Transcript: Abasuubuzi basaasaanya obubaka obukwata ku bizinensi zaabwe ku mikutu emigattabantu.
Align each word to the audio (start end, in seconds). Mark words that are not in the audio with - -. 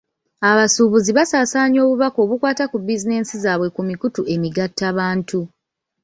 Abasuubuzi 0.49 1.11
basaasaanya 1.17 1.79
obubaka 1.85 2.17
obukwata 2.25 2.63
ku 2.71 2.77
bizinensi 2.85 3.35
zaabwe 3.43 3.67
ku 3.75 3.81
mikutu 3.89 4.21
emigattabantu. 4.33 5.39